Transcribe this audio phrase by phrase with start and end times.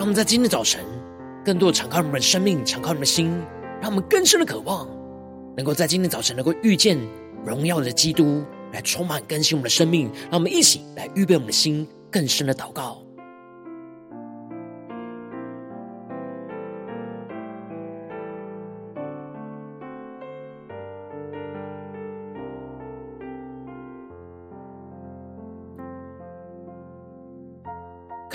[0.00, 0.80] 让我们在今天早晨，
[1.44, 3.38] 更多的敞开我们的生命，敞开我们的心，
[3.82, 4.88] 让我们更深的渴望，
[5.54, 6.98] 能够在今天早晨能够遇见
[7.44, 8.42] 荣耀的基督，
[8.72, 10.10] 来充满更新我们的生命。
[10.30, 12.89] 让我们一起来预备我们的心，更深的祷告。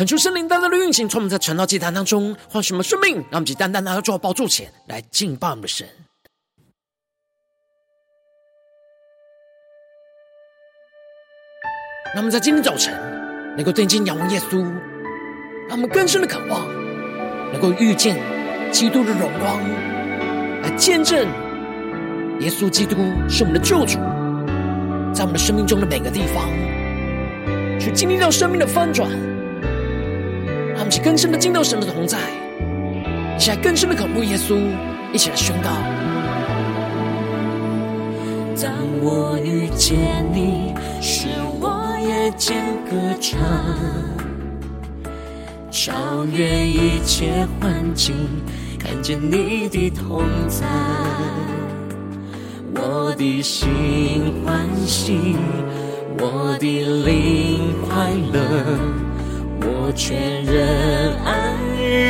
[0.05, 5.87] 恳求圣灵单单的运行，从我们在传道祭坛当中唤醒我们生命，让我们单单拿到主宝座前来敬拜我们的神。
[12.13, 12.93] 让我们在今天早晨
[13.57, 14.61] 能够定睛仰望耶稣，
[15.67, 16.67] 让我们更深的渴望
[17.51, 18.15] 能够遇见
[18.71, 19.59] 基督的荣光，
[20.61, 21.27] 来见证
[22.41, 22.95] 耶稣基督
[23.27, 23.97] 是我们的救主，
[25.11, 26.47] 在我们的生命中的每个地方，
[27.79, 29.09] 去经历到生命的翻转。
[30.77, 32.19] 他们一起更深的进到神的同在，
[33.37, 34.57] 一起来更深的渴慕耶稣，
[35.13, 35.69] 一起来宣告。
[38.61, 41.27] 当我遇见你，使
[41.59, 42.57] 我夜间
[42.89, 43.39] 歌唱，
[45.69, 48.15] 超越一切环境，
[48.79, 50.65] 看见你的同在，
[52.73, 55.35] 我的心欢喜，
[56.17, 56.67] 我的
[57.05, 59.04] 灵快乐。
[59.85, 61.53] 我全人安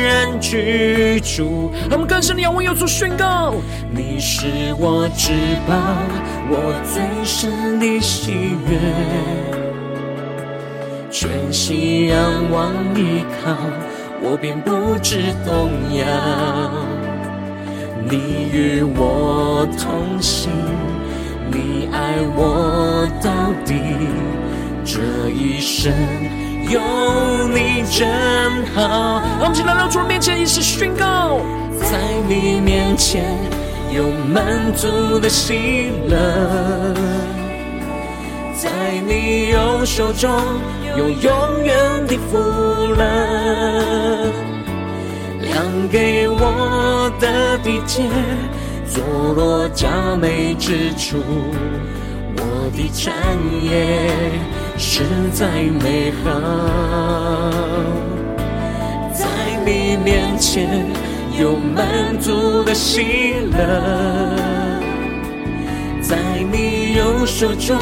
[0.02, 1.70] 然居住。
[1.90, 3.54] 让我们更深的仰望，要做宣告。
[3.90, 4.46] 你是
[4.78, 5.32] 我至
[5.68, 5.76] 宝，
[6.48, 8.32] 我最深的喜
[8.66, 8.78] 悦，
[11.10, 13.54] 全心仰望依靠，
[14.22, 16.06] 我便不知动摇。
[18.08, 20.50] 你与我同行，
[21.50, 23.74] 你爱我到底，
[24.82, 25.92] 这一生。
[26.68, 26.80] 有
[27.48, 28.08] 你真
[28.74, 31.40] 好，让我们起来到主的面前，一起宣告。
[31.80, 33.24] 在你面前
[33.94, 36.16] 有满足的喜乐，
[38.56, 38.68] 在
[39.06, 40.28] 你右手中
[40.96, 44.32] 有永远的福乐。
[45.40, 48.02] 量给我的地界，
[48.88, 49.04] 坐
[49.34, 51.22] 落佳美之处，
[52.36, 53.14] 我的产
[53.62, 54.10] 业。
[54.78, 55.46] 实在
[55.82, 56.30] 美好，
[59.12, 59.26] 在
[59.64, 60.86] 你面前
[61.38, 63.58] 有满足的喜乐，
[66.02, 66.16] 在
[66.52, 67.76] 你右手中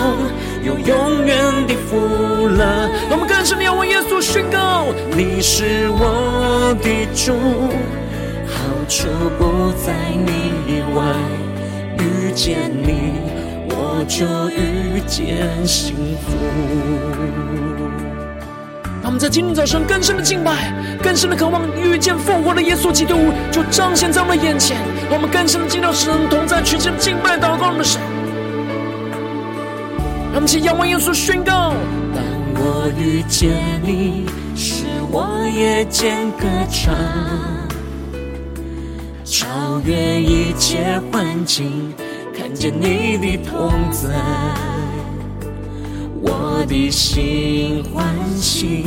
[0.63, 1.37] 有永远
[1.67, 1.99] 的福
[2.47, 2.89] 乐。
[3.11, 4.87] 我们更深地仰望耶稣，宣告：
[5.17, 7.33] 你是我的主，
[8.47, 8.55] 好
[8.89, 11.03] 处不在你以外，
[11.99, 13.34] 遇见你。
[13.97, 16.33] 我就遇见幸福。
[19.01, 23.15] 让我们在今天早上更深的敬拜，更深的渴望遇见复活的耶稣基督，
[23.53, 24.77] 就彰显在我们眼前。
[25.11, 28.01] 我们更深的进到神同在，全心敬拜祷告我们的神。
[30.33, 31.73] 让我们一起仰望耶稣，宣告：
[32.13, 32.25] 当
[32.57, 33.53] 我遇见
[33.85, 34.27] 你，
[34.57, 36.93] 使我夜间歌唱，
[39.25, 41.95] 超越一切环境。
[42.65, 44.09] 看见你的同在，
[46.23, 48.07] 我的心欢
[48.39, 48.87] 喜，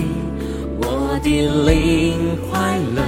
[0.82, 1.30] 我的
[1.64, 3.04] 灵快乐，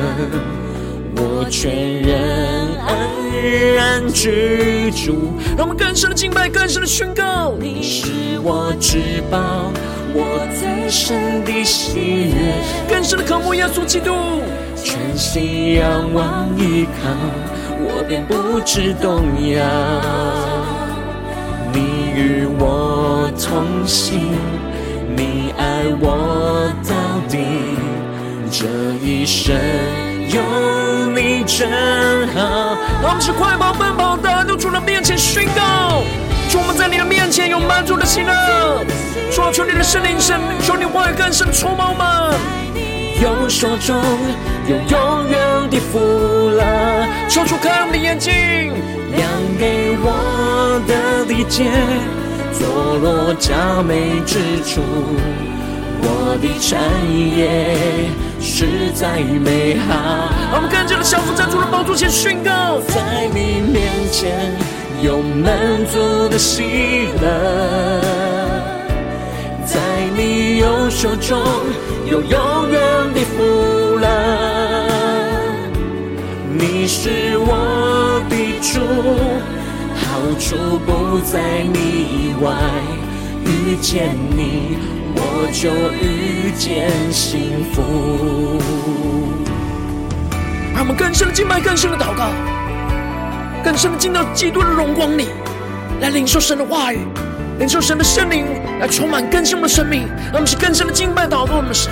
[1.16, 5.34] 我全人安然居住。
[5.58, 9.72] 让我们更深的敬拜，更深的宣告，你是我至宝，
[10.14, 12.54] 我最深的喜悦，
[12.88, 14.12] 更深的渴慕耶稣基督，
[14.76, 17.10] 全心仰望依靠，
[17.82, 20.49] 我便不知动摇。
[23.50, 24.20] 同行，
[25.18, 26.94] 你爱我到
[27.28, 27.40] 底，
[28.52, 28.68] 这
[29.04, 29.56] 一生
[30.30, 30.40] 有
[31.16, 31.68] 你真
[32.28, 32.78] 好。
[33.02, 36.04] 我们是快跑奔跑的，都主的面前宣告，
[36.52, 38.86] 主我们在你的面前有满足的喜乐，
[39.32, 42.38] 主，求你的圣灵神，求你话语更深充满我们，
[43.20, 44.00] 有手中
[44.68, 45.98] 有永远的福
[46.52, 46.64] 乐，
[47.28, 48.32] 求主开我们的眼睛。
[49.12, 51.66] 亮给我的理解，
[52.52, 54.82] 坐落佳美之处，
[56.02, 56.80] 我的产
[57.38, 58.10] 业
[58.40, 60.30] 实在美好。
[60.54, 64.52] 我们跟着的小父在主的宝座前宣告，在你面前
[65.02, 68.02] 有满足的喜乐，
[69.66, 69.80] 在
[70.16, 71.40] 你右手中
[72.06, 72.82] 有永远
[73.14, 73.44] 的福
[74.00, 74.08] 乐，
[76.58, 78.36] 你是我的。
[78.62, 79.69] 主，好
[80.40, 82.54] 处不在你以外，
[83.46, 84.78] 遇见你，
[85.16, 88.58] 我就遇见幸福。
[90.74, 92.32] 让我们更深的敬拜，更深的祷告，
[93.64, 95.28] 更深的进到基督的荣光里，
[96.00, 97.00] 来领受神的话语，
[97.60, 98.46] 领受神的圣灵，
[98.80, 100.08] 来充满更新的生命。
[100.32, 101.92] 让我们是更深的敬拜祷告我们的神。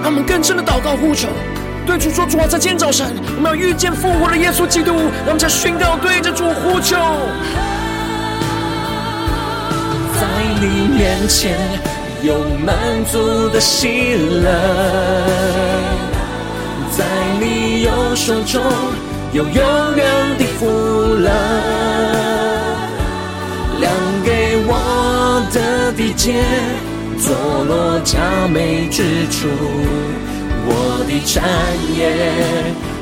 [0.00, 1.28] 让我们更深的祷告呼求，
[1.88, 4.92] 对主说：“主啊，在今天早晨，我们要遇见复活的耶稣基督。
[4.92, 6.94] 让我们在宣告，对着主呼求，
[10.20, 10.20] 在
[10.60, 11.56] 你面前
[12.20, 12.76] 有满
[13.10, 14.52] 足的喜乐，
[16.90, 17.06] 在
[17.40, 18.62] 你右手中
[19.32, 20.04] 有永远
[20.36, 20.66] 的福
[21.14, 21.30] 乐，
[23.80, 23.90] 量
[24.26, 26.34] 给我的地界。”
[27.18, 29.48] 坐落佳美之处，
[30.70, 31.34] 我的产
[31.96, 31.98] 业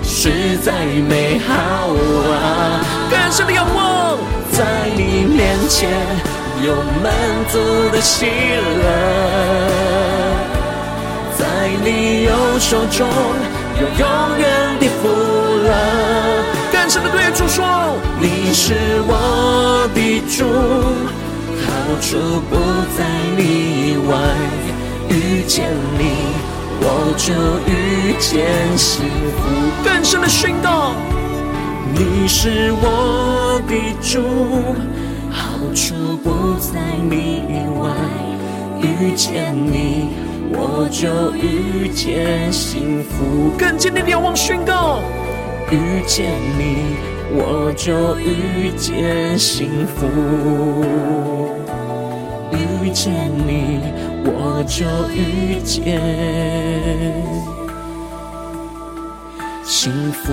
[0.03, 0.71] 实在
[1.09, 1.53] 美好
[2.31, 2.81] 啊！
[3.11, 4.17] 更深的仰望，
[4.53, 5.91] 在你面前
[6.65, 7.13] 有满
[7.51, 7.59] 足
[7.91, 8.85] 的喜乐，
[11.37, 11.45] 在
[11.85, 12.31] 你右
[12.61, 13.07] 手中
[13.81, 14.07] 有永
[14.39, 14.45] 远
[14.79, 15.09] 的福
[15.67, 15.69] 乐。
[16.73, 17.65] 更深的对主说，
[18.21, 18.75] 你是
[19.09, 20.45] 我的主。
[21.67, 21.67] 好
[22.01, 22.17] 处
[22.49, 22.55] 不
[22.97, 22.99] 在
[23.37, 23.41] 你
[23.91, 24.15] 以外，
[25.09, 25.55] 遇见
[25.99, 26.03] 你，
[26.81, 27.33] 我就
[27.67, 29.05] 遇见幸
[29.37, 29.41] 福。
[29.85, 30.95] 更深的宣告，
[31.95, 34.21] 你是我的主，
[35.31, 37.91] 好处不在你以外，
[38.81, 40.11] 遇见你，
[40.53, 43.51] 我就遇见幸福。
[43.59, 45.01] 更坚定的仰望宣告，
[45.71, 46.97] 遇见你，
[47.33, 50.07] 我就遇见幸福。
[52.53, 53.13] 遇见
[53.47, 53.81] 你，
[54.29, 56.03] 我就遇见
[59.65, 60.33] 幸福。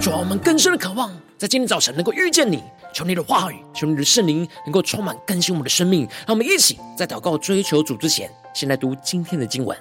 [0.00, 2.62] 主啊，我们更深的渴望，在今天早晨能够遇见你。
[2.94, 6.02] 求你的话语，求你的圣灵能够充满更新我们的生命。
[6.26, 9.76] 让我们一起在祷告追求主之前，先来读今天的经文。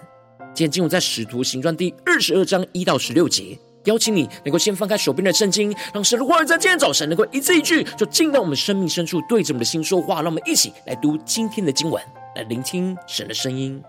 [0.53, 3.57] 今天经文在《使徒行传》第二十二章一到十六节。
[3.85, 10.15] 邀请你能够先翻开手边的圣经，让神的话语在今天早晨能够一字一句，就进到我们生命深处，对着我们的心说话。
[10.15, 12.01] 让我们一起来读今天的经文，
[12.35, 13.83] 来聆听神的声音。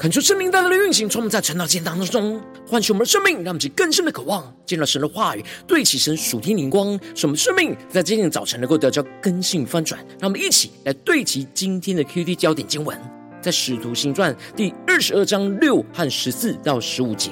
[0.00, 10.00] 恳求圣灵大大的运行，从我们在晨祷间当中唤醒我们的生命，让我们更深的渴望见到神的话语，对齐神属天灵光，使我们生命在今天早晨能够得到根性翻转。
[10.18, 12.98] 让我们一起来对齐今天的 QT 焦点经文，
[13.42, 17.30] 在使徒行传第二十二章六和十四到十五节。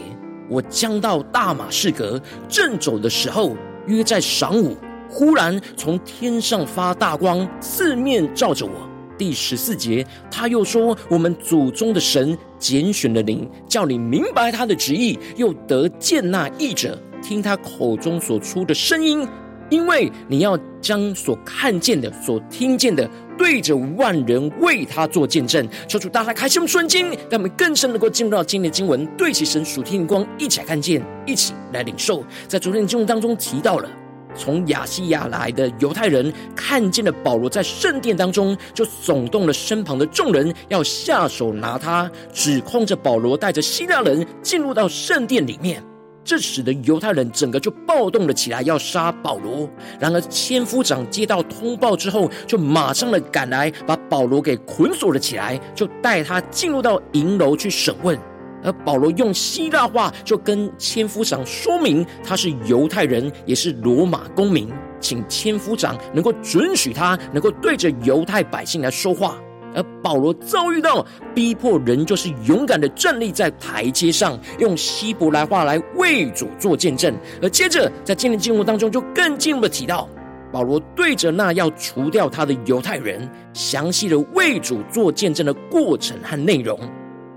[0.51, 2.21] 我将到大马士革，
[2.51, 3.57] 正走的时候，
[3.87, 4.77] 约在晌午，
[5.09, 8.88] 忽然从天上发大光，四面照着我。
[9.19, 19.27] 第十四节，他又说：“我们祖宗的神拣选了灵，叫你明白他的旨意，又得见那译者，听他口中所出的声音。
[19.71, 23.07] 因为你要将所看见的、所听见的，
[23.37, 25.69] 对着万人为他做见证。
[25.87, 32.25] 求主大大开心我们顺经，让我们更深能够进入到今天的经文，对齐神属天的光，一起来看见，一起来领受。
[32.47, 33.91] 在昨天的经文当中提到了。”
[34.35, 45.83] 从亚细亚来的犹太人看见了保罗在圣殿当中，就耸动了身旁的众人，要下手拿他，指控着保罗带着希腊人进入到圣殿里面。
[46.25, 49.67] 这使得犹太人整个就暴动了起来，要杀保罗。
[49.99, 58.19] 然而千夫长接到通报之后，就马上的赶来，把保罗给捆锁了起来，就带他进入到营楼去审问。
[58.62, 64.69] 而保罗用希腊话就跟千夫长说明，他是犹太人，也是罗马公民，
[65.00, 69.38] 请千夫长能够准许他能够对着犹太百姓来说话。
[69.75, 77.15] 而保罗遭遇到逼迫，仍就是勇敢的站立在台阶上，用希伯来话来为主做见证。
[77.43, 80.09] 而接着在今天经文当中，就更进一步的提到，
[80.50, 86.81] 保罗对着那要除掉他的犹太人，详细的为主做见证的过程和内容。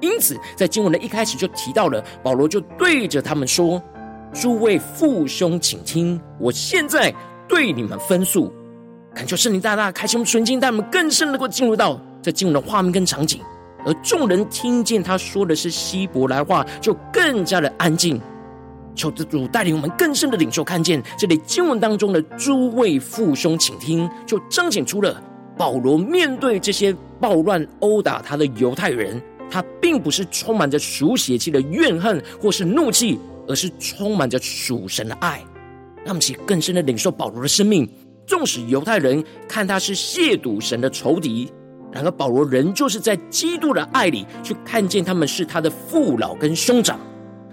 [0.02, 3.82] 因此，在经文的一开始就提到了，保罗就对着他们说
[4.34, 7.14] ：“诸位父兄，请听，我现在
[7.48, 8.52] 对你们分诉。”
[9.14, 13.42] 恳求圣灵大大开启我们纯净，带我们更深能够进入到这经文的画面跟场景。
[13.86, 18.20] 而众人听见他说的是希伯来话，就更加的安静。
[18.94, 25.22] 求主带领我们更深的领受，看见这里经文当中的“诸位父兄，请听”，就彰显出了
[25.58, 29.22] 保罗面对这些暴乱殴打他的犹太人。
[29.52, 35.44] 他并不是充满着属血气的怨恨或是怒气，而是充满着属神的爱。
[35.98, 37.88] 让我们去更深的领受保罗的生命。
[38.26, 41.52] 纵使犹太人看他是亵渎神的仇敌，
[41.92, 46.98] 然而保罗仍旧是在基督的爱里去看见他们是他的父老跟兄长。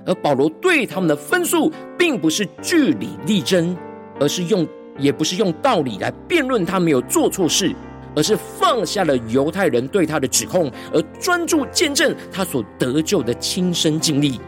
[0.06, 3.76] 而保罗对他们的分数，并不是据理力争，
[4.20, 4.66] 而是用，
[4.98, 7.74] 也不是用道理来辩论他没有做错事。
[8.14, 14.40] 而是放下了犹太人对他的指控，而专注见证他所得救的亲身经历。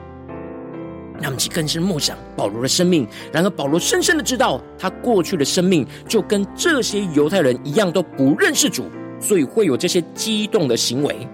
[1.22, 3.06] 那么，其更深默想保罗的生命。
[3.30, 8.86] 然而，保罗深深的知道，他过去的生命就跟这些犹太人一样，都不认识主，
[9.20, 11.28] 所以会有这些激动的行为。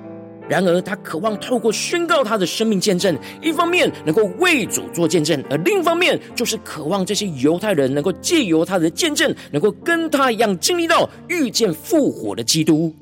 [0.49, 12.95] 然而，他渴望透过宣告他的生命见证，一方面能够为主做见证，而另一方面就是渴望这些犹太人能够借由他的见证，能够跟他一样经历到遇见复活的基督。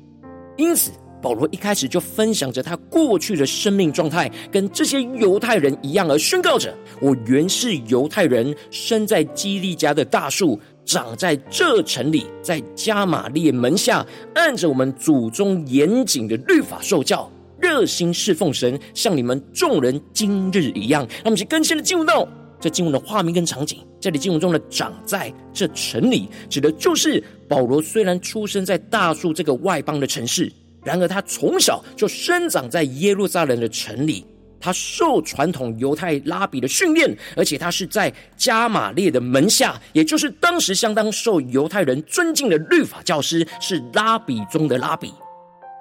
[0.57, 17.27] 因此，保罗一开始就分享着他过去的生命状态，跟这些犹太人一样，而宣告着：“我原是犹太人，生在基利家的大树。”长在这城里，在加玛列门下，按着我们祖宗严谨的律法受教，
[17.59, 21.07] 热心侍奉神，像你们众人今日一样。
[21.23, 22.27] 那么，就更新的进入到
[22.59, 23.79] 这经文的画面跟场景。
[23.99, 30.51] 这里经文中的“长在这城里”，指的就是保罗虽然出生在大数这个外邦的城市，
[30.83, 34.25] 然而他从小就生长在耶路撒冷的城里。
[34.57, 45.13] 他受传统犹太拉比的训练，而且他是在加玛列的门下，也就是当时相当受犹太人尊敬的律法教师，是拉比中的拉比。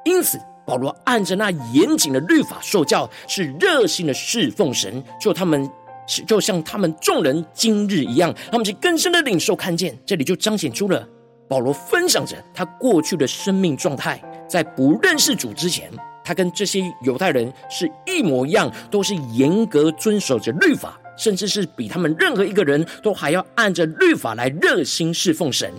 [0.05, 5.71] 因此，保罗按着那严谨的律法受教，是热心的侍奉神，就他们
[6.27, 9.99] 就像他们众人今日一样，他们是更深的领受看见。
[10.07, 11.07] 这里就彰显出了
[11.49, 15.91] 保罗分享着他过去的生命状态，在不认识主之前。
[16.27, 25.71] 他跟这些犹太人是一模一样，都是严格遵守着律法，甚至是比他们任何一个人都还要按着律法来热心侍奉神。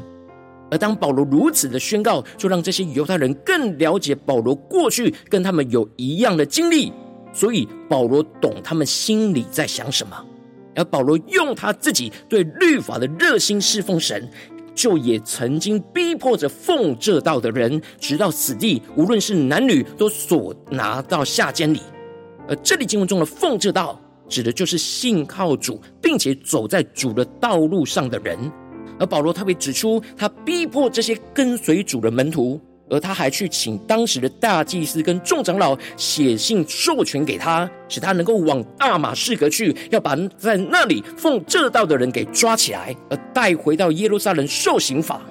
[0.76, 6.92] 而当保罗如此的宣告，就让这些犹太人更了解保罗过去跟他们有一样的经历，
[7.32, 10.22] 所以保罗懂他们心里在想什么。
[10.76, 14.30] 而保罗用他自己对律法的热心侍奉神。
[14.74, 21.80] 就也曾经逼迫着奉这道的人，直到死地，无论是男女，都所拿到下监里。
[22.46, 28.38] 而这里经文中的奉这道，指的就是信靠主，并且走在主的道路上的人。
[29.00, 32.60] 而保罗特别指出，他逼迫这些跟随主的门徒，
[32.90, 45.22] 而他还去请当时的大祭司跟众长老写信授权给他，使他能够往大马士革去，要把在那里奉这道的人给抓起来，而带回到耶路撒冷受刑罚。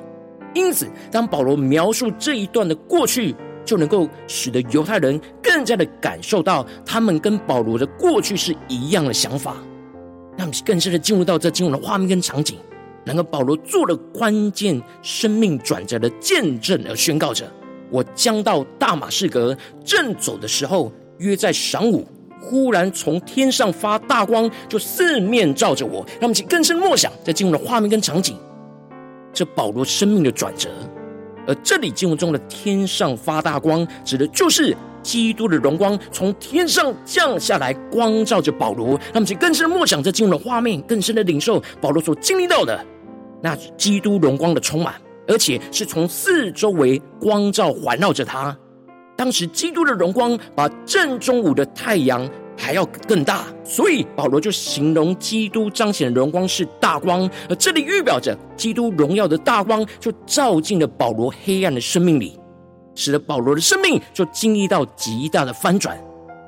[0.55, 9.57] 因此，当保罗描述这一段的过去，就能够使得犹太人更加的感受到，他们跟保罗的过去是一样的想法。
[10.37, 12.59] 让我们更深的进入到这经文的画面跟场景。
[13.05, 17.45] 然而，保罗做了关键生命转折的见证，而宣告着
[17.93, 22.07] ：“我将到大马士革，正走的时候，约在晌午，
[22.41, 28.39] 忽然从天上发大光，就四面照着我。”让我们去更深默想，在进入的画面跟场景，
[29.35, 30.71] 这保罗生命的转折。
[31.47, 38.93] 而这里经文中的“天上发大光”，指的就是基督的荣光从天上降下来，光照着保罗。
[38.93, 42.83] 让我们去更深默想，这经文的画面，更深的领受保罗所经历到的。
[43.45, 44.95] 那基督荣光的充满，
[45.29, 48.57] 而且是从四周围光照环绕着他。
[49.15, 52.27] 当时基督的荣光把正中午的太阳
[52.57, 57.29] 还要更大，所以保罗就形容基督彰显的荣光是大光。
[57.51, 62.41] 而这里预表着基督荣耀的大光就照进了保罗黑暗的生命里，
[62.95, 65.99] 使得保罗的生命就经历到极大的翻转。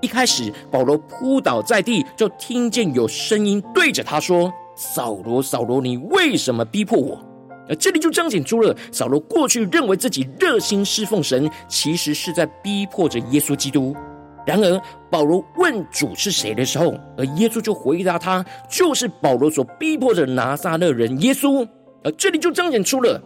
[0.01, 4.51] 一开始，保罗扑倒在地，就听见有声音对着他说。
[4.77, 7.19] 扫罗，扫罗，你为什么逼迫我？
[7.69, 13.97] 而这里就彰显出了扫罗过去认为自己热心侍奉神，其实是在逼迫着耶稣基督。
[14.47, 21.67] 然而，保罗问主是谁的时候，而耶稣就回答他，就是保罗所逼迫的拿撒勒人耶稣。
[22.05, 23.21] 而这里就彰显出了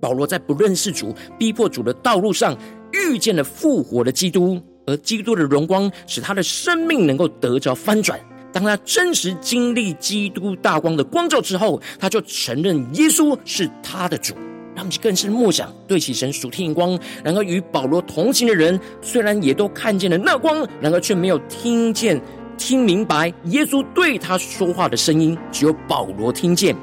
[0.00, 2.56] 保罗在不认识主、逼迫主的道路上，
[2.92, 8.18] 遇见了复活的基督，而基督的荣光使他的生命能够得着翻转。
[8.52, 14.34] 当他真实经历基督大光的光照之后，他就承认耶稣是他的主。
[14.74, 16.98] 让我们更深默想，对齐神属天光。
[17.22, 22.20] 然而与保罗同行的人，虽然也都看见了那光，然而却没有听见、
[22.56, 25.36] 听明白耶稣对他说话的声音。
[25.50, 26.74] 只有保罗听见。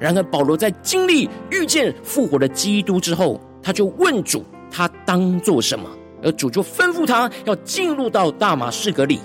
[0.00, 5.88] 然而保罗在经历遇见复活的基督之后，他就问主，他当做什么？
[6.22, 9.20] 而主就吩咐他要进入到大马士革里。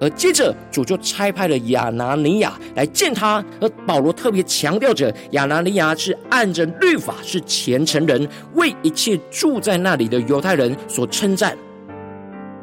[0.00, 3.42] 而接着，主就差派了亚拿尼亚来见他。
[3.60, 11.56] 而保罗特别强调着，亚拿尼亚是按着律法是虔诚人，为一切住在那里的犹太人所称赞。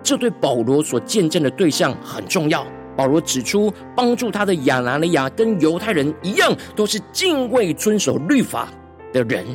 [0.04, 2.66] 这对保罗所见证的对象很重要。
[2.98, 8.68] 保罗指出，帮助他的亚拿尼亚跟犹太人一样，都是敬畏遵守律法
[9.14, 9.46] 的人。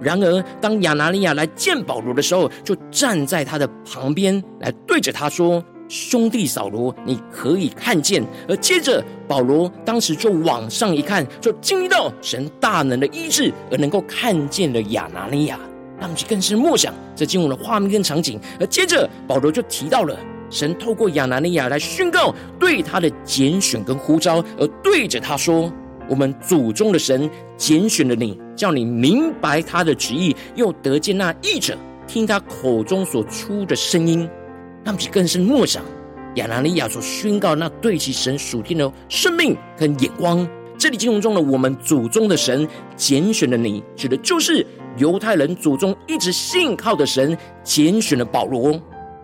[0.00, 5.62] 然而，当亚拿尼亚来见保罗的时候，就站在他的旁边，来对着他说。
[5.88, 8.24] 兄弟扫罗，你可以看见。
[8.48, 15.58] 而接着，保罗当时就往上一看，就经历到神大能的医治，而能够看见了亚拿尼亚。
[16.00, 18.38] 让我们更是默想这经文的画面跟场景。
[18.58, 20.18] 而接着，保罗就提到了
[20.50, 25.72] 神透过亚拿尼亚来宣告对他的拣选跟呼召，而对着他说
[26.08, 31.76] ：“我们祖宗的神拣选了你，叫你明白他的旨意，又得见那义者
[32.08, 34.28] 听他口中所出的声音。”
[34.84, 35.82] 他们更是默想
[36.34, 40.46] 亚拿尼亚所宣告那对其神属天的生命跟眼光。
[40.76, 44.66] 这里经文中的我们祖宗的神拣选了你，指的就是
[44.96, 48.78] 犹太人祖宗一直信靠的神拣选了保罗，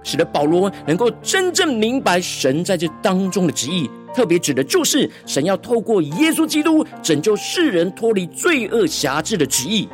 [0.04, 3.90] 使得保罗能够真正明白神在这当中的旨意。
[4.14, 9.88] 特别指的就是神要透过耶稣基督拯救世人脱离罪恶辖制的旨意。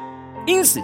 [0.46, 0.78] 因此，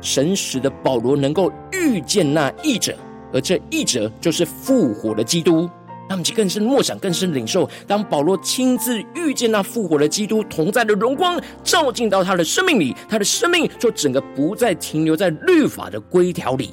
[0.00, 2.96] 神使得保罗能够遇见那义者。
[3.36, 5.68] 而这一者就是复活的基督，
[6.08, 7.68] 他们就更深默想、更深领受。
[7.86, 16.70] 当保罗亲自遇见那复活的基督同在的荣光照进到他的生命里，他的生命就整个不再停留在律法的规条里。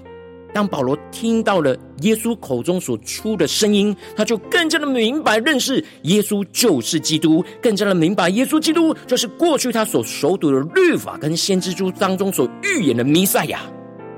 [0.53, 13.61] 当保罗听到了耶稣口中所出的声音，他就更加的明白认识耶稣就是基督，更加的明白耶稣基督就是过去他所熟读的律法跟先知书当中所预言的弥赛亚。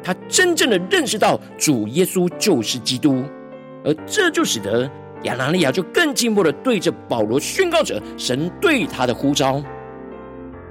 [0.05, 3.23] 他真正的认识到主耶稣就是基督，
[3.83, 4.87] 而这就使得
[5.23, 9.63] 亚拿尼亚就更进一步的对着保罗宣告着神对他的呼召，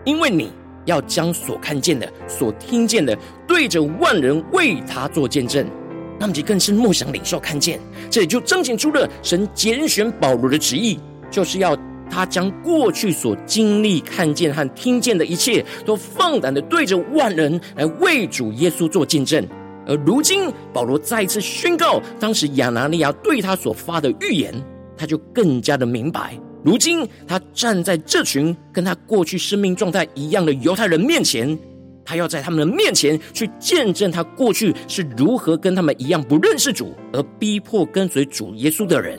[0.05, 0.53] 因为你
[0.85, 5.66] 要将所看见的、所听见的，对着万人为他做见证。
[6.16, 11.77] 那么就更是默想领受看见，这也就彰显出了神拣选保罗的旨意，就是要。
[12.14, 19.44] 他将过去所经历、看见和听见的一切，都放胆的对着万人来为主耶稣做见证。
[19.85, 24.55] 而如今，保罗再一次宣告当时亚拿尼亚对他所发的预言，
[24.96, 26.38] 他就更加的明白。
[26.64, 31.59] 如今，他站在这群跟他过去生命状态一样的犹太人面前，
[32.05, 39.18] 他要在他们的面前去见证他过去是如何跟他们一样不认识主，而逼迫跟随主耶稣的人。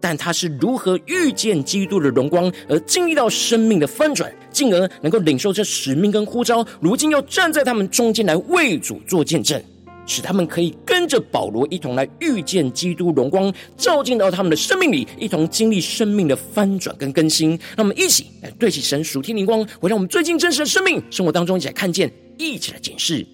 [0.00, 6.66] 但他是如何遇见基督的荣光，而经历到生命的翻转，进而能够领受这使命跟呼召。
[6.80, 9.62] 如今要站在他们中间来为主做见证，
[10.06, 17.50] 使他们可以跟着保罗一同来遇见基督荣光，照进到他们的生命里，一同经历生命的翻转跟更新。
[17.76, 23.26] 让我们一起来对起神属天灵光，回到我们最近真实的生命生活当中，一起来看见，一起来检视。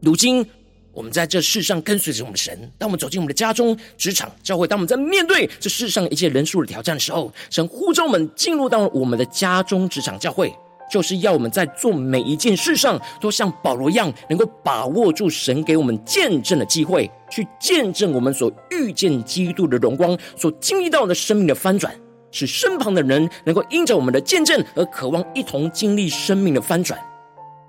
[0.00, 0.46] 如今。
[0.92, 10.52] 我们在这世上跟随着我们的神，当我们走进我们的家中、职场、教会，当我们在面对这世上一切人数的挑战的时候，神呼召我们进入到我们的家中、职场、教会，
[10.90, 21.94] 就是要我们在做每一件事上，都像保罗一样，能够把握住神给我们见证的机会，去见证我们所遇见基督的荣光，所经历到的生命的翻转，
[22.32, 27.00] 使身旁的人能够因着我们的见证而渴望一同经历生命的翻转。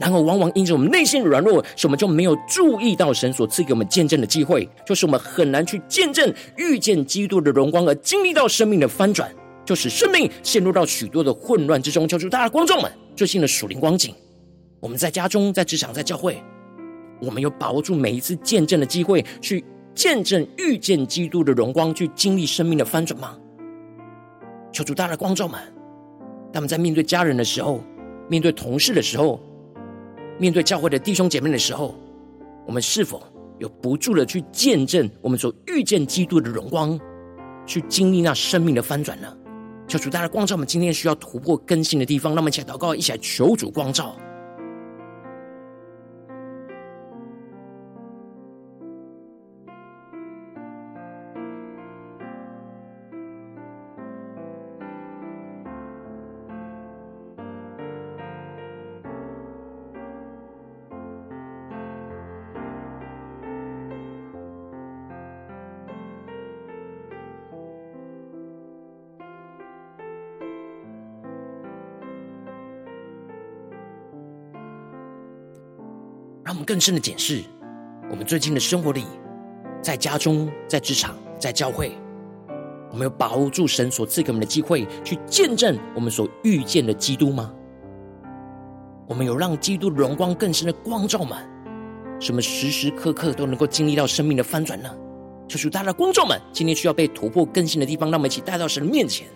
[0.02, 9.32] 然后，往往因着我们内心软弱，使我们就没有注意到神所赐给我们见证的机会，就是我们很难去见证遇见基督的荣光，而经历到生命的翻转，
[9.64, 12.08] 就使生命陷入到许多的混乱之中。
[12.08, 14.16] 求主大家观众们最新的属灵光景，
[14.80, 16.42] 我们在家中、在职场、在教会，
[17.22, 23.38] 我们有把握住每一次见证的机会，去见证遇见基督的荣光，去经历生命的翻转吗？
[24.74, 25.62] 求主大家观众们，
[26.52, 27.84] 他们在面对家人的时候，
[28.28, 29.40] 面对同事的时候。
[30.42, 31.94] 面对教会的弟兄姐妹的时候，
[32.66, 33.22] 我们是否
[33.60, 37.00] 有不住的去见证我们所遇见基督的荣光，
[37.68, 39.32] 去经历那生命的翻转呢？
[39.88, 44.16] 求主大家光照我们今天需要突破更新的地方，让我们一起来祷告，一起来求主光照。
[76.72, 77.44] 更深的检视
[78.10, 79.04] 我们最近的生活里，
[79.82, 81.92] 在家中、在职场、在教会，
[82.90, 87.54] 我们有把握住神所赐给我们的机会，去见证我们所遇见的基督吗？
[89.06, 91.40] 我们有让基督荣光更深的光照吗？
[92.22, 94.90] 什么时时刻刻都能够经历到生命的翻转呢？
[95.50, 99.28] 求主大家的观众们，今天需要被突破更新的地方，让我们一起带到神的面前。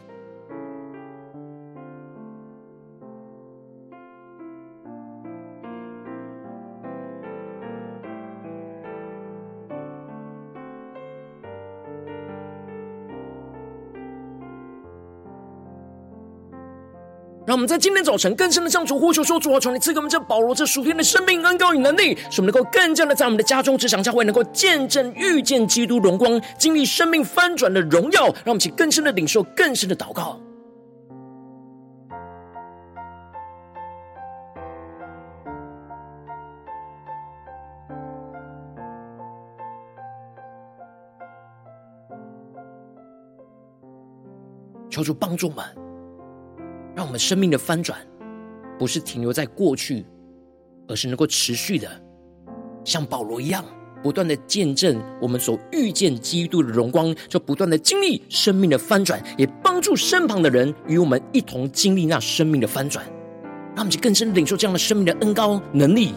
[17.45, 28.25] 让我们在今天早晨更深的向主呼求说：“主啊，求你赐给我们这保罗这属天的生命恩膏与能力，使我们能够更加的在我们的家中、职场、教会，能够见证、遇见基督荣光，经历生命翻转的荣耀。
[28.25, 30.39] 让我们去更深的领受、更深的祷告。
[44.89, 45.63] 求主帮助我们。”
[46.95, 47.99] 让我们生命的翻转，
[48.79, 50.05] 不是停留在过去，
[50.87, 51.89] 而是能够持续的，
[52.83, 53.65] 像保罗一样，
[54.01, 63.05] 不断的见证我们所遇见基督的荣光，就不断的经历生命的翻转，也帮助身旁的人与我们一同经历那生命的翻转，
[63.75, 66.13] 让我们去更深领受这样的生命的恩高能力。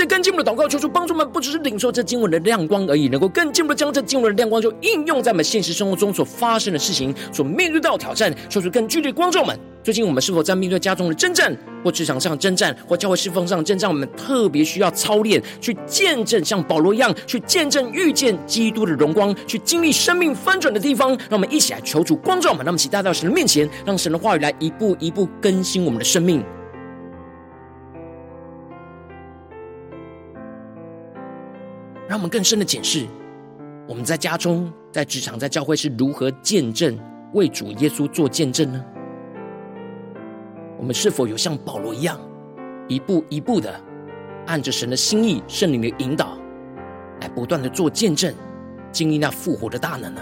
[0.00, 8.34] 在更进一步的祷告，求主帮助我们，不只是领受这经文的亮光而已，能够更进一步的将这经文的亮光就应用在我们现实生活中所发生的事情，所面对到挑战。
[8.48, 13.90] 求主更具体的光照们，最近我们是否在面对家中的征战，或职场上征战，或教会侍奉上的征战？
[13.90, 21.10] 我们特别需要操练，去见证像保罗一样，去见证遇见基督的荣光，去经历生命翻转的地方。
[21.10, 26.42] 让我们一起来求主光照我们，让我们一起带到神的面前，让神的话语来一步一步更新我们的生命。
[32.10, 33.06] 让我们更深的检视，
[33.86, 36.98] 我们在家中、在职场、在教会是如何见证
[37.34, 38.84] 为主耶稣做见证呢？
[40.76, 42.20] 我们是否有像保罗一样，
[42.88, 43.80] 一步一步的
[44.48, 46.36] 按着神的心意、圣灵的引导，
[47.20, 48.34] 来不断的做见证，
[48.90, 50.20] 经历那复活的大能呢？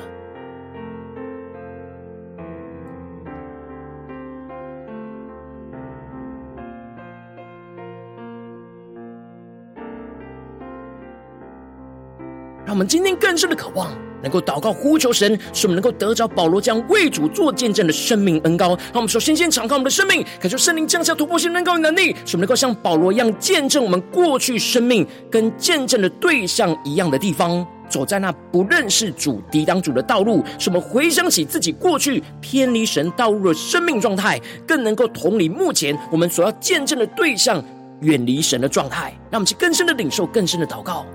[12.69, 13.91] 让我们今天更深的渴望，
[14.23, 18.77] 能够祷告呼求神，使我们能够得着保罗将为主做见证的生命恩膏。
[18.93, 30.45] 让我们首先先敞开我们的生命，感受圣灵降下突破性恩膏的能力，使我们能够像保罗一样见证我们过去生命跟见证的对象一样的地方，走在那不认识主、抵挡主的道路。
[30.59, 37.65] 使我们回想起自己过去偏离神道路的生命状态，更能够同理目前我们所要见证的对象
[38.03, 39.19] 远离神的状态。
[39.31, 41.07] 让我们去更深的领受、更深的祷告。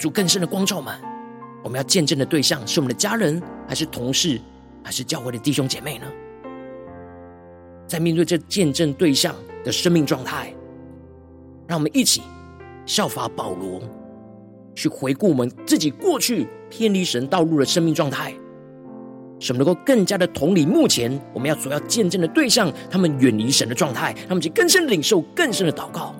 [0.00, 0.98] 主更深的光照们，
[1.62, 4.40] 我们要见证的对象是我们的家人，还是同事，
[4.82, 6.06] 还是教会的弟兄姐妹呢？
[7.86, 10.54] 在面对这见证对象的生命状态，
[11.68, 12.22] 让我们一起
[12.86, 13.82] 效法保罗，
[14.74, 18.32] 去回顾我们自己过去偏离神道路的生命状态，
[19.38, 26.14] 使我们能够更加的同理目前我们要所要见证的对象，他们远离神的状态，他们去更深领受，更深的祷告。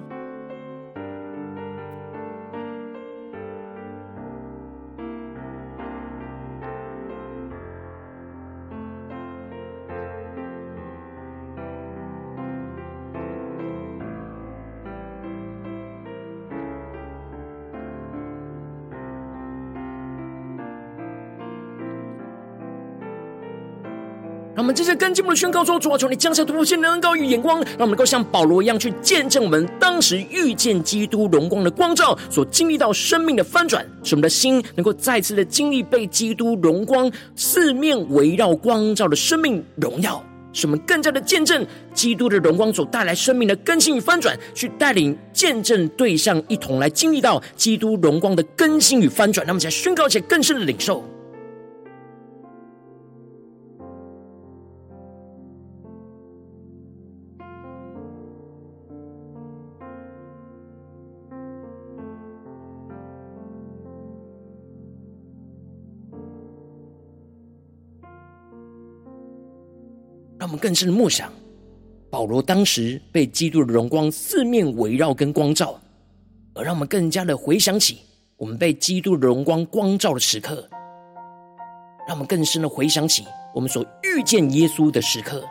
[24.80, 51.04] 接着跟进步的宣告说：主啊，求你降下突破性的恩膏与眼光，让我们能够像保罗一样去见证我们当时遇见基督荣光的光照，所经历到生命的翻转，使我们的心能够再次的经历被基督荣光四面围绕光照的生命荣耀，使我们更加的见证基督的荣光所带来生命的更新与翻转，去带领见证对象一同来经历到基督荣光的更新与翻转，让我们才宣告且更深的领受。
[70.40, 71.30] 让我们更深的默想，
[72.08, 75.78] 保罗当时被基督的荣光四面围绕跟光照，
[76.54, 77.98] 而让我们更加的回想起
[78.38, 80.66] 我们被基督的荣光光照的时刻，
[82.08, 85.44] 让我们更深的回想起我们所遇见耶稣的时刻。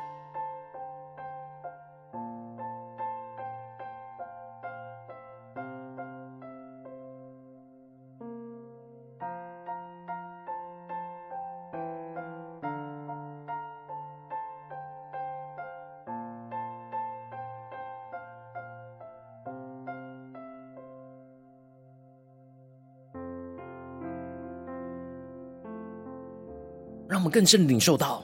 [27.29, 28.23] 更深领受到，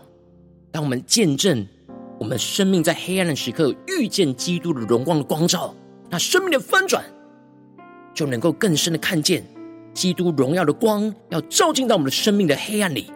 [0.71, 1.65] 当我们见证
[2.19, 5.73] 我们生命在黑暗的时刻遇见基督的荣光的光照，
[6.09, 7.03] 那生命的翻转
[8.13, 9.45] 就能够更深的看见
[9.93, 13.11] 基督荣耀的光要照进到我们的生命的黑暗里，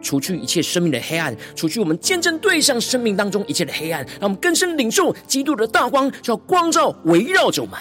[0.00, 7.78] 除去一切生命的黑暗，除去我们见证对象生命当中一切的黑暗，让我们更深领受基督的大光，就要光照围绕着我们。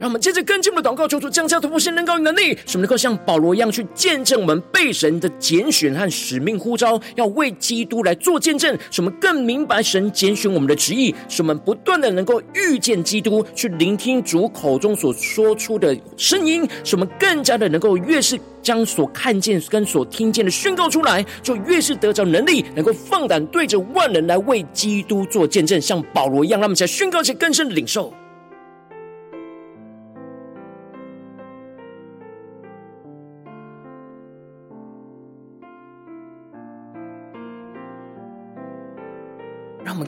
[0.00, 8.74] 让我们接着更进一步的祷告，求主降下突破性恩膏与能力，使我们能够像保罗一样去见证我们被神的拣选和使命呼召，要为基督来做见证。
[8.90, 16.66] 使我们更明白神拣选我们的旨意，使我们不断的能够遇见基督，去聆听主口中所说出的声音。
[16.82, 28.10] 使我们更加的能够越是将所看见跟所听见的宣告出来，就越是得着能力，能够放胆对着万人来为基督做见证，像保罗一样，让我们在宣告且更深的领受。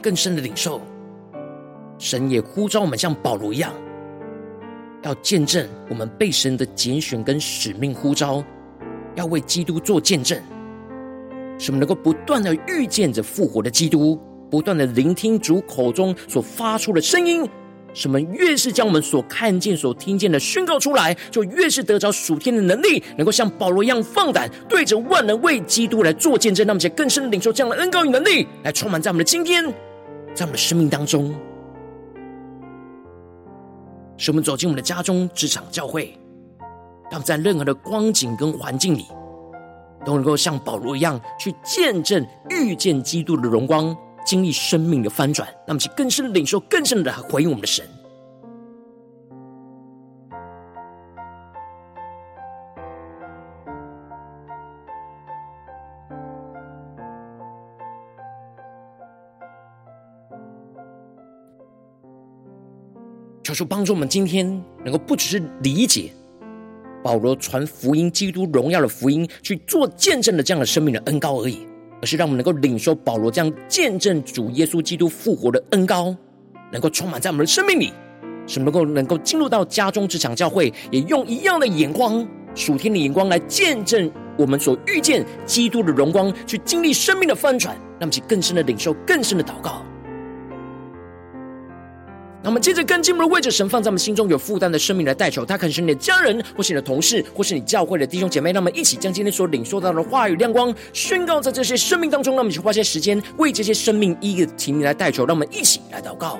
[0.03, 0.81] 更深的领受，
[1.97, 3.73] 神也呼召我们像保罗一样，
[5.03, 8.43] 要见证我们被神的拣选跟使命呼召，
[9.15, 10.37] 要为基督做见证，
[11.57, 14.19] 使我们能够不断的遇见着复活的基督，
[14.51, 17.49] 不断的聆听主口中所发出的声音。
[17.95, 26.65] 使我们越是将我们所看见、所听见的宣告出来，就越是得着属天的能力，能够像保罗一样放胆对着万能为基督来做见证。
[26.65, 29.63] 那么，且更深的领受这样的恩膏与能力，来充满在我们的今天，
[30.33, 31.33] 在我们的生命当中，
[34.17, 36.17] 使我们走进我们的家中、职场、教会，
[37.11, 39.05] 让在任何的光景跟环境里，
[40.05, 43.95] 都能够像保罗一样去见证、遇见基督的荣光。
[44.25, 47.85] 经历生命的翻转，那么去更深的领受，更深的回应我们的神。
[63.53, 64.45] 求主帮助我们今天
[64.83, 66.11] 能够不只是理解
[67.03, 71.59] 保罗传福音、基督荣耀的福音去做见证的这样的生命的恩膏而已，
[72.01, 76.15] 而是让我们能够领受保罗这样见证主耶稣基督复活的恩膏，
[76.71, 77.93] 能够充满在我们的生命里，
[78.47, 89.83] 是能够能够进入到家中、职场、教会，也用一样的眼光、属天的眼光来见证我们所遇见基督的荣光，去经历生命的翻转，让我们去更深的领受、更深的祷告。
[92.43, 98.51] 那么接着跟进我们的位置，神放在我们心中有负担的生命来代求，他可能是你的家人，或是你的同事，或是你教会的弟兄姐妹。
[98.51, 102.35] 那么一起将今天所领受到的话语亮光宣告在这些生命当中。
[102.35, 106.37] 那么去花些时间为这些生命一一的提名来代求，让我们一起来祷告。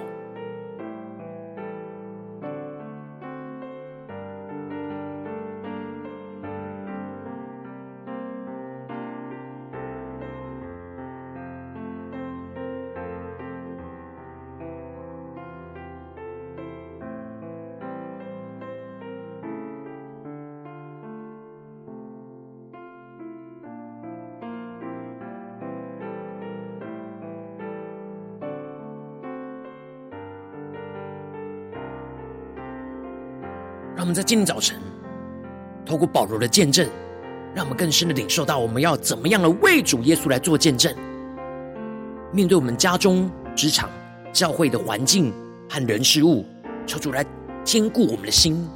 [34.13, 34.77] 在今天早晨，
[35.85, 36.87] 透过保罗的见证，
[37.55, 40.93] 让我们更深的领受到，我们要怎么样的为主耶稣来做见证。
[42.31, 43.89] 面对我们家中、职场、
[44.31, 45.33] 教会的环境
[45.69, 46.45] 和人事物，
[46.85, 47.25] 求主来
[47.63, 48.67] 坚固我们的心，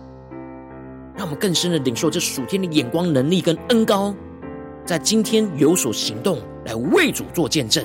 [1.15, 4.15] 让我们更深的领受这属天的眼光、能力跟恩高，
[4.85, 7.83] 在今天有所行动，来为主做见证。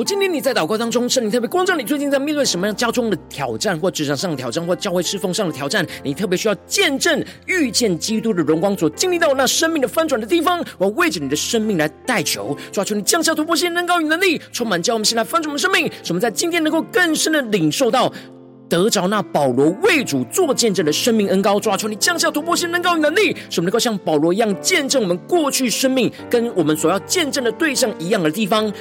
[0.00, 18.10] 果今天你在祷告当中，圣灵特别光照你，最近在面对什么样家中的挑战，或职场上的挑战，或教会侍奉上的挑战，你特别需要见证遇见基督的荣光所经历到那生命的翻转的地方，我为着你的生命来代求，抓住你降下突破性、能高与能力，充满教我们先来翻转我们生命，使我们在今天能够更深的领受到
[18.70, 28.72] 得着那保罗为主做见证的生命恩膏，抓住你降下突破性、能高与能力，使我们能够像保罗一样见证我们过去生命跟我们所要见证的对象一样的地方。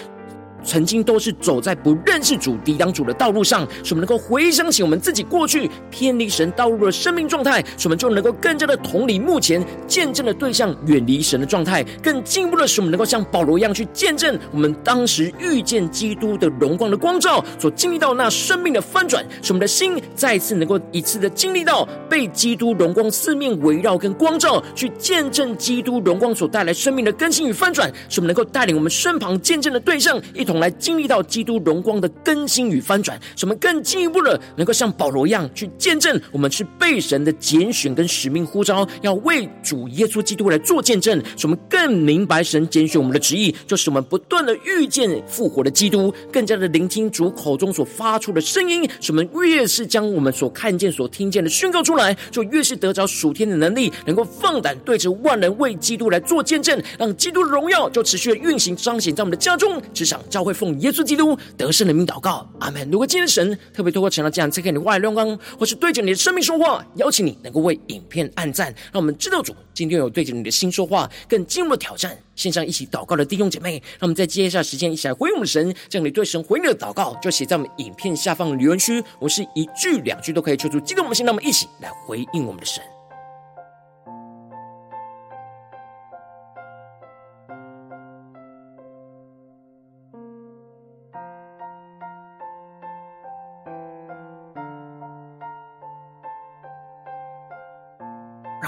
[0.63, 30.48] 曾经都是走在不认识主、抵挡主的道路上，使我们能够回想起我们自己过去偏离神道路的生命状态，使我们就能够更加的同理目前见证的对象远离神的状态，更进一步的使我们能够像保罗一样去见证我们当时遇见基督的荣光的光照所经历到那生命的翻转，使我们的心再次能够一次的经历到被基督荣光四面围绕跟光照，去见证基督荣光所带来生命的更新与翻转，使我们能够带领我们身旁见证的对象一。
[30.49, 41.21] 同来经历到基督荣光的更新与翻转，使我们更进一步的能够像保罗一样去见证，我们是被神的拣选跟使命呼召，要为主耶稣基督来做见证。
[41.37, 48.89] 使我们更明白神拣选我们的旨意，就是我们不断的遇见复活的基督，更加的聆听主口中所发出的声音。
[48.99, 62.89] 使我们越是将我们所看见、所听见的宣告出来，就越是得着属天的能力，能够放胆对着万人为基督来做见证，让基督的荣耀就持续的运行彰显在我们的家中、职场、教会奉耶稣基督得胜的名祷告，阿门。
[62.91, 72.17] 如果今天神特别透过成了这样，在给你外亮光，或是对着你的生命说话，邀请你能够为影片按赞，让我们知道主今天有对着你的心说话，更进入了挑战。
[72.35, 82.81] 线上一起祷告的弟兄姐妹，让我们在接一下时间一起来回应我们的神，将你对神回应的祷告就写在我们影片下方的留言区，我是一句两句都可以求出激动我们的心，让我们一起来回应我们的神。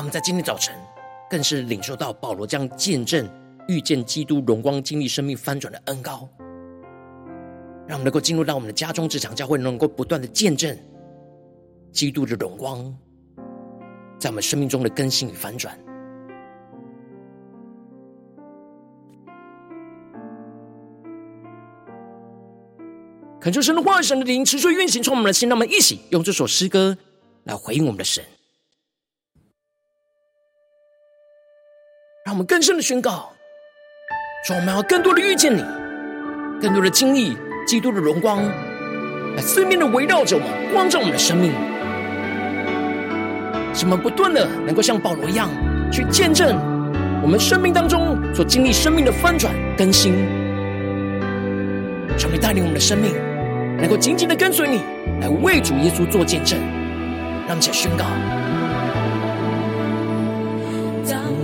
[0.01, 0.73] 我们在今天早晨，
[1.29, 3.29] 更是领受到保罗将见证
[3.67, 6.27] 遇见基督荣光、经历生命翻转的恩膏，
[7.87, 10.75] 让我们能够进入到我们的家中、职场、教会，能够不断的见证
[11.91, 12.83] 基督的荣光，
[14.17, 15.77] 在我们生命中的更新与翻转。
[23.39, 25.47] 恳求神的话语、神的灵持续运行，充满我们的心。
[25.47, 26.97] 让我们一起用这首诗歌
[27.43, 28.23] 来回应我们的神。
[32.41, 33.31] 们更深的宣告，
[34.47, 35.63] 说我们要更多的遇见你，
[36.59, 37.37] 更多的经历
[37.67, 38.43] 基督的荣光，
[39.35, 41.51] 来四面的围绕着我们，光照我们的生命。
[43.75, 45.49] 使我们不断的能够像保罗一样
[45.91, 46.57] 去见证
[47.21, 50.15] 我们生命当中所经历生命的翻转更新，
[52.17, 53.13] 求你带领我们的生命
[53.77, 54.81] 能够紧紧的跟随你，
[55.21, 56.59] 来为主耶稣做见证。
[57.47, 58.05] 让我们一起宣告：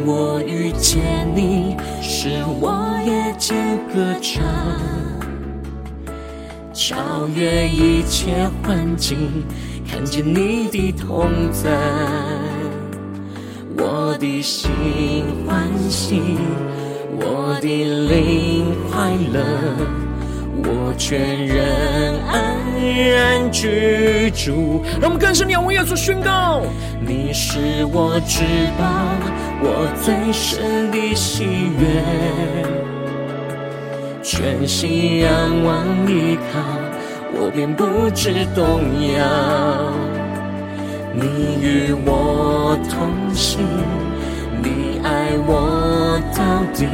[0.09, 1.03] 我遇见
[1.35, 2.29] 你，使
[2.61, 4.41] 我夜间歌唱，
[6.73, 9.43] 超越一切环境。
[9.85, 11.69] 看见你的同在，
[13.77, 14.71] 我的心
[15.45, 16.21] 欢喜，
[17.11, 19.43] 我的灵快乐，
[20.63, 22.56] 我全人安
[23.11, 24.83] 然居住。
[25.01, 26.61] 让我们更深仰望耶稣宣告：
[26.99, 28.43] 你是我至
[28.77, 28.85] 宝，
[29.61, 31.43] 我最深的喜
[31.79, 32.03] 悦，
[34.21, 35.29] 全心仰
[35.63, 36.59] 望依靠。
[37.39, 38.81] 我便不致动
[39.15, 39.23] 摇，
[41.13, 43.59] 你与我同行，
[44.63, 46.87] 你爱我到底，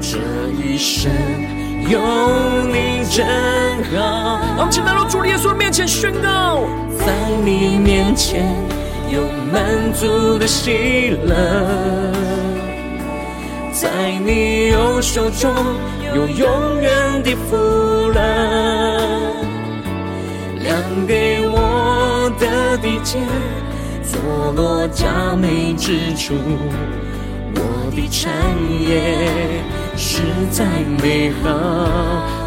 [0.00, 0.18] 这
[0.56, 1.12] 一生
[1.88, 2.00] 有
[2.72, 3.26] 你真
[3.94, 4.40] 好。
[4.56, 6.62] 我们请来到主耶稣面前宣告，
[6.98, 7.12] 在
[7.44, 8.46] 你面前
[9.10, 9.22] 有
[9.52, 11.34] 满足的喜乐，
[13.72, 15.52] 在你右手中
[16.14, 18.20] 有永远的福乐。
[20.60, 23.18] 量给我的地界，
[24.02, 26.34] 坐落佳美之处。
[27.54, 28.32] 我的产
[28.80, 29.62] 业
[29.96, 30.64] 实在
[31.02, 31.50] 美好。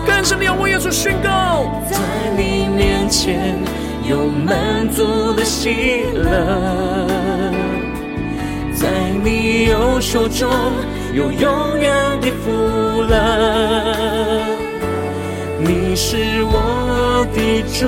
[0.06, 1.98] 更深的仰望耶稣宣告，在
[2.38, 3.56] 你面前
[4.08, 7.08] 有满足的喜乐，
[8.74, 8.88] 在
[9.24, 10.50] 你右手中
[11.14, 14.44] 有永远的福乐。
[15.60, 17.88] 你是我的主，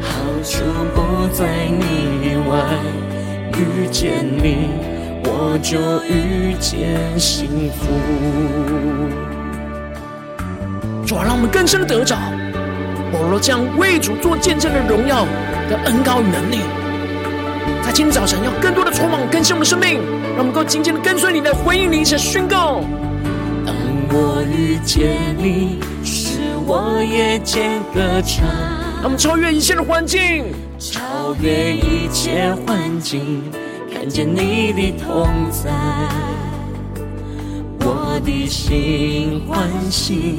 [0.00, 0.08] 好
[0.42, 2.52] 处不在你以外。
[3.58, 4.68] 遇见你，
[5.40, 5.78] 我就
[6.12, 7.86] 遇见幸福。
[11.06, 12.16] 主啊，让我们更深的得着
[13.12, 15.24] 保罗这样为主做见证的荣耀
[15.70, 16.58] 的恩高与能力，
[17.86, 20.00] 在今天早晨要更多的充满更新我们的生命，
[20.36, 22.80] 让我们够紧紧的跟随你的回应，你一起宣告。
[23.64, 23.72] 当
[24.10, 25.78] 我遇见你。
[26.66, 28.44] 我夜间歌唱，
[28.96, 30.44] 让我们超越一切的环境，
[30.78, 33.42] 超越一切环境，
[34.08, 35.70] 看见你的同在，
[37.80, 40.34] 我的心欢喜，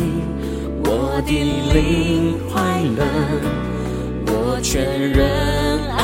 [0.84, 1.32] 我的
[1.72, 2.64] 灵快
[2.98, 3.06] 乐，
[4.26, 5.30] 我全人
[5.92, 6.02] 安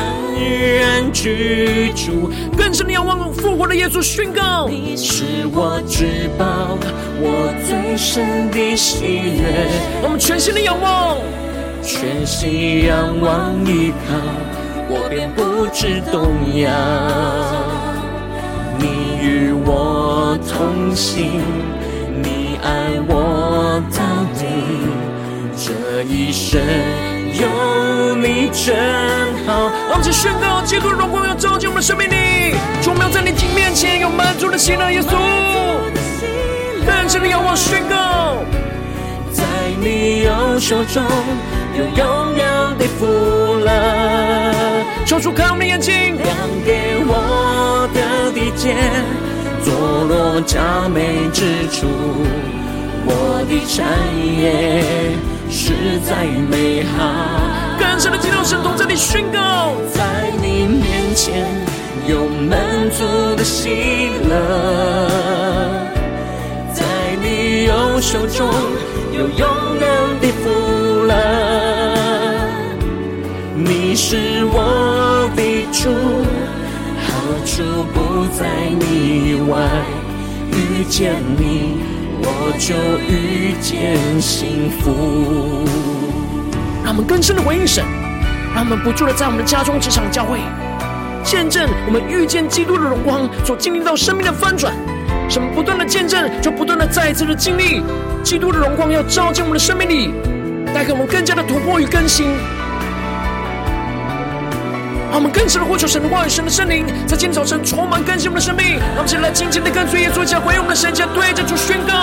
[0.78, 2.30] 然居住。
[2.55, 6.78] 更深的仰望复活的耶稣宣告，你是我至宝。
[7.20, 9.72] 我最深的喜悦，
[10.03, 11.18] 我们全心的仰望，
[11.82, 14.13] 全心仰望依靠，
[14.88, 16.69] 我便不知动摇。
[18.77, 21.41] 你与我同行，
[22.21, 23.99] 你爱我到
[24.38, 24.45] 底，
[25.55, 26.61] 这一生
[27.33, 28.75] 有你真
[29.45, 29.71] 好。
[29.89, 32.55] 我们去宣告，基督的荣光要照进我们生命里，
[32.88, 35.15] 我们要在你面前有满足的喜乐，耶稣。
[36.86, 38.43] 更深的仰望宣告，
[39.31, 39.43] 在
[39.79, 41.03] 你右手中
[41.77, 42.45] 有永远
[42.77, 42.86] 的。
[45.16, 46.36] 求主开我们的眼睛，量
[46.66, 48.76] 给我的地界，
[49.63, 49.72] 坐
[50.09, 51.88] 落佳美之处。
[53.05, 53.88] 我的产
[54.41, 54.84] 业
[55.49, 55.72] 实
[56.03, 57.39] 在美好。
[57.80, 61.47] 更深的激动神同在你宣告，在你面前
[62.09, 62.59] 有满
[62.91, 63.05] 足
[63.38, 64.36] 的喜乐。
[66.74, 66.84] 在
[67.24, 68.49] 你右手中
[69.13, 69.47] 有永
[69.80, 69.88] 远
[70.20, 70.49] 的福
[71.07, 71.13] 乐，
[73.68, 75.89] 你是我的主，
[77.01, 77.09] 好
[77.43, 78.45] 处不在
[78.80, 79.57] 你以外。
[80.51, 81.80] 遇见你，
[82.22, 82.76] 我就
[83.11, 85.66] 遇见幸福。
[86.84, 87.84] 让我们更深的回应神，
[88.53, 90.38] 让我们不住的在我们的家中、职场、教会，
[91.24, 94.76] 见证我们遇见基督的荣光所经历到生命的翻转。
[95.28, 97.82] 什么不断的见证，就不断的再一次的经历，
[98.22, 100.13] 基督的荣光要照进我们的生命里，
[100.72, 102.28] 带给我们更加的突破与更新。
[105.16, 108.78] 让我们更深的呼求神的话语、神的圣灵，在今天早晨充满更新我们的生命。
[108.78, 111.93] 让我们现在来紧紧的跟随耶稣，将回应我们的神，将对着主宣告。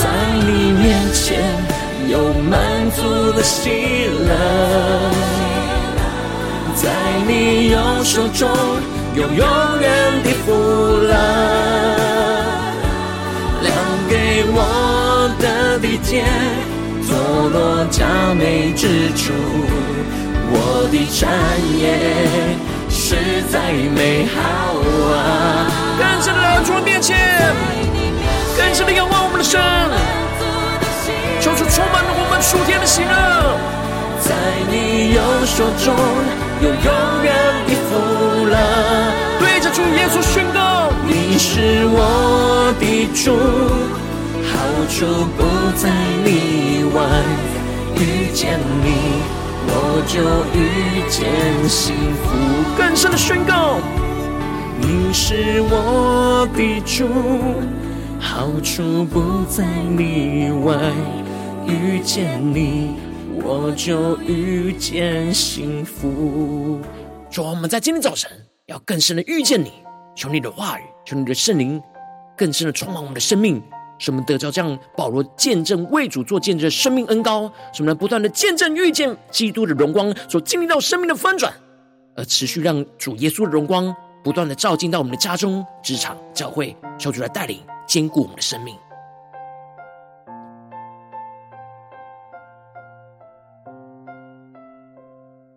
[0.00, 0.08] 在
[0.40, 1.44] 你面前
[2.08, 2.58] 有满
[2.92, 4.32] 足的喜乐，
[6.76, 6.88] 在
[7.28, 8.48] 你右手中。
[9.14, 10.54] 有永远的福
[10.96, 11.12] 乐，
[13.60, 13.76] 量
[14.08, 16.24] 给我的地界，
[17.06, 19.34] 坐落佳美之处。
[20.54, 21.20] 我的产
[21.80, 21.82] 业
[22.88, 24.38] 实在美好
[25.16, 25.66] 啊！
[25.98, 27.16] 更深的来到主面前，
[28.56, 29.58] 更深的仰望我们的神，
[31.40, 33.56] 求主充满了我们属天的喜乐，
[34.20, 34.30] 在
[34.70, 35.94] 你右手中
[36.60, 37.32] 有永远
[37.66, 38.54] 的福乐。
[39.40, 43.36] 对着主耶稣宣告：你是我的主，
[44.52, 44.52] 好
[44.88, 45.40] 处不
[45.76, 45.88] 在
[46.24, 47.02] 你外，
[47.96, 49.41] 遇见你。
[49.66, 50.20] 我就
[50.58, 52.26] 遇见幸福。
[52.76, 53.78] 更深的宣告，
[54.80, 57.08] 你是我的主，
[58.18, 60.92] 好处不在你外。
[61.66, 62.96] 遇见你，
[63.42, 66.80] 我就遇见幸福。
[67.30, 68.30] 主，我们在今天早晨
[68.66, 69.72] 要更深的遇见你，
[70.16, 71.80] 求你的话语，求你的圣灵
[72.36, 73.62] 更深的充满我们的生命。
[73.98, 81.52] 什么得着这样保罗见证为主做见证的生命恩高，什么能不断的见证遇见基督的荣光，所经历到生命的翻转，
[82.16, 88.74] 而持续让主耶稣的荣光不断的照进到我们的家中、职场、教会，求主来带领坚固我们的生命。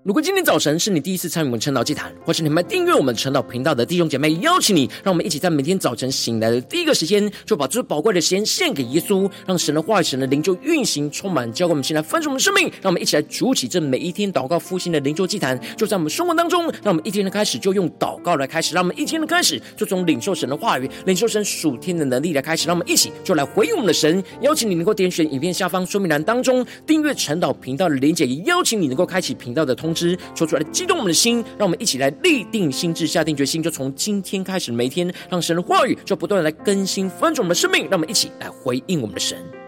[0.06, 12.66] 如果今天早晨是你第一次参与我们晨祷祭坛，或是你们订阅我们晨祷频道的弟兄姐妹，邀请你，让我们一起在每天早晨醒来的第一个时间，就把最宝贵的时间献给耶稣，让神的话语、神的灵就运行充满，教给我们现在分盛我们生命。
[12.84, 16.66] 让我们一起来筑起这每一天祷告复兴的灵修祭坛，就在我们生活当中。
[16.84, 22.68] 让我们一天的开始就用祷告来开始，让我们一天的开始就从领受神的话语、领受神属天的能力来开始。
[22.68, 24.24] 让我们一起就来回应我们的神。
[24.42, 30.16] 邀请你能够点选影片下方说明栏当中订阅晨祷频道的连结，也邀请你能够开启频道的通之。
[30.36, 39.65] 说出来激动我们的心，让我们一起来立定心智，下定决心，就从今天开始，每天让神的话语就不断的来更新翻转我们的生命，让我们一起来回应我们的神。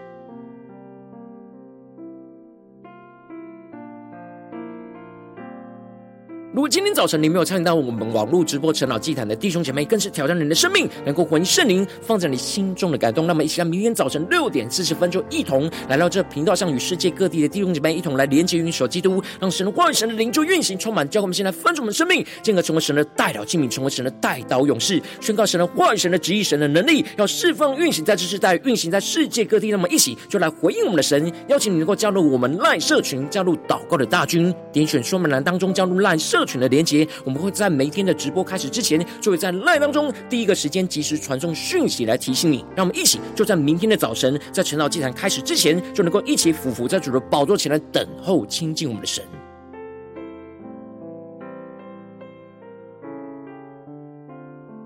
[6.58, 13.28] 如果今天早晨你没有参与到我们网络直播晨祷祭坛的弟兄姐妹，更是挑战你的生命，能够回应圣灵放在你心中的感动。
[13.28, 29.70] 那么，一起来明天早晨六点四十分，就一同来到这频道上，与世界各地的弟兄姐妹一同来连接、运守基督，让神的话语、神的灵就运行、充满，教会我们现在翻转我们生命，进而成为神的代祷器皿，成为神的代祷勇士，宣告神的话语、神的旨意、神的能力，要释放、运行在这世代，运行在世界各地。
[29.70, 42.64] 那么，一起就来回应我们的神，邀请你能够加入我们赖社群，加入祷告的大军，点选说明栏当中加入赖社群的连接，我们会在每天的直播开始之前，就会在 LINE 当中第一个时间及时传送讯息来提醒你。
[42.74, 49.22] 让我们一起就在明天的早晨，在晨祷祭坛开始之前，就能够一起俯伏在主的宝座前来等候亲近我们的神。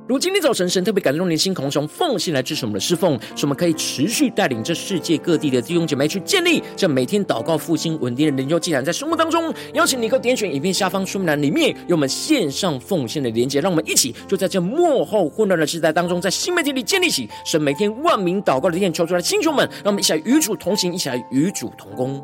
[0.08, 22.20] 如今天早晨，神特别感动你的心，从奉献来支持我们的侍奉，使我们可以持续带领这世界各地的弟兄姐妹去建立这每天祷告复兴稳定的灵修祭坛，在生活当中，邀请你可点选影片下方说明栏里面有我们线上奉献的连结，让我们一起就在这幕后混乱的时代当中，在新媒体里建立起神每天万名祷告的殿，求出来的弟兄们，让我们一起来与主同行，一起来与主同工。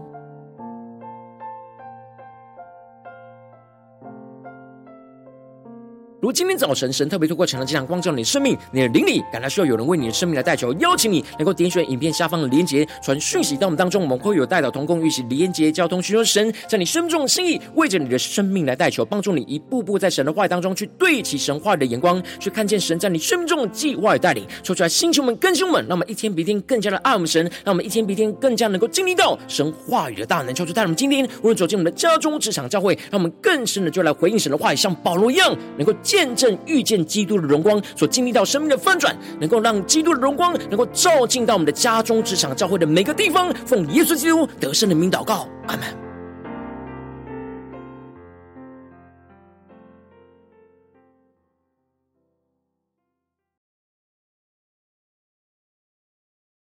[6.21, 35.95] 如今天早晨，神特别透过晨祷祭坛光照你的生命，你的灵里感到需要有人为你的生命来代求，邀请你能够点选影片下方的连结，传讯息到我们当中，我们会有代祷同工，一起连结交通，寻求神在你生命中的心意，为着你的生命来代求，帮助你一步步在神的话语当中去对齐神话语的眼光，去看见神在你生命中的计划与带领，说出来，星球们、更新们，让我们一天比一天更加的爱我们神，让我们一天比一天更加能够经历到神话语的大能，求主带领我们今天无论走进我们的家中、职场、教会，让我们更深的就来回应神的话语，像保罗一样，能够。
[36.09, 43.53] 见证遇见基督的荣光，所经历到生命的翻转，能够让基督的荣光能够照进到我们的家中、职场、教会的每个地方。
[43.67, 46.08] 奉耶稣基督得胜的名祷告，阿门。